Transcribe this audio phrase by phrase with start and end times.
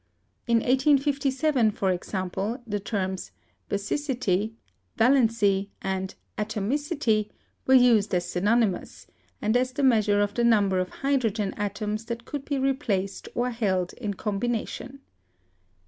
[0.47, 3.29] In 1857, f° r example, the terms
[3.69, 4.55] "basic 2 4 o CHEMISTRY ity,"
[4.97, 7.29] "valency," and "atomicity"
[7.67, 9.05] were used as synonymous,
[9.43, 13.51] and as the measure of the number of hydrogen atoms that could be replaced or
[13.51, 15.01] held in combination.